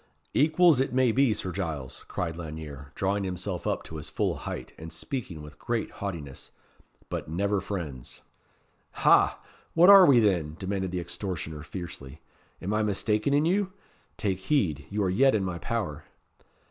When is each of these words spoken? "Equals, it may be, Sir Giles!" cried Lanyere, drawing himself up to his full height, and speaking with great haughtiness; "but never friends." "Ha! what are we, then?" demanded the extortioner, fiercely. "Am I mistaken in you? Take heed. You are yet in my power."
"Equals, 0.33 0.79
it 0.79 0.91
may 0.93 1.11
be, 1.11 1.31
Sir 1.31 1.51
Giles!" 1.51 2.05
cried 2.07 2.35
Lanyere, 2.35 2.91
drawing 2.95 3.23
himself 3.23 3.67
up 3.67 3.83
to 3.83 3.97
his 3.97 4.09
full 4.09 4.33
height, 4.35 4.73
and 4.75 4.91
speaking 4.91 5.43
with 5.43 5.59
great 5.59 5.91
haughtiness; 5.91 6.49
"but 7.07 7.27
never 7.29 7.61
friends." 7.61 8.21
"Ha! 8.93 9.39
what 9.75 9.91
are 9.91 10.07
we, 10.07 10.19
then?" 10.19 10.55
demanded 10.57 10.89
the 10.89 10.99
extortioner, 10.99 11.61
fiercely. 11.61 12.19
"Am 12.63 12.73
I 12.73 12.81
mistaken 12.81 13.31
in 13.35 13.45
you? 13.45 13.73
Take 14.17 14.39
heed. 14.39 14.87
You 14.89 15.03
are 15.03 15.09
yet 15.11 15.35
in 15.35 15.43
my 15.45 15.59
power." 15.59 16.05